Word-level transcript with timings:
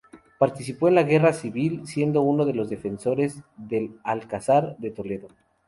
Participó 0.39 0.87
en 0.87 0.95
la 0.95 1.03
Guerra 1.03 1.31
civil, 1.31 1.85
siendo 1.85 2.21
uno 2.23 2.43
de 2.45 2.55
los 2.55 2.71
defensores 2.71 3.43
del 3.55 3.99
Alcázar 4.03 4.75
de 4.79 4.89
Toledo. 4.89 5.27